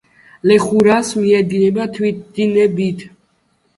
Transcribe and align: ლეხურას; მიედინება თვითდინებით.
ლეხურას; 0.51 1.11
მიედინება 1.19 1.87
თვითდინებით. 1.99 3.05